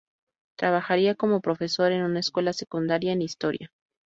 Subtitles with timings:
[0.57, 3.69] Trabajaría como profesor en una escuela secundaria en historia.